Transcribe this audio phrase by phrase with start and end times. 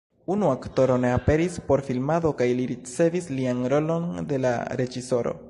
[0.35, 5.39] Unu aktoro ne aperis por filmado kaj li ricevis lian rolon de la reĝisoro.